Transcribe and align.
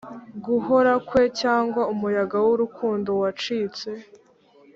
guhora 0.45 0.93
kwe, 1.07 1.23
cyangwa 1.41 1.81
umuyaga 1.93 2.37
wurukundo 2.45 3.09
wacitse 3.21 3.89